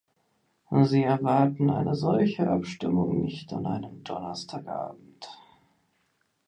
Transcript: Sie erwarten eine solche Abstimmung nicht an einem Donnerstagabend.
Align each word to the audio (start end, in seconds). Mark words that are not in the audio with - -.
Sie 0.81 1.03
erwarten 1.03 1.69
eine 1.69 1.93
solche 1.93 2.49
Abstimmung 2.49 3.21
nicht 3.21 3.53
an 3.53 3.67
einem 3.67 4.03
Donnerstagabend. 4.03 5.29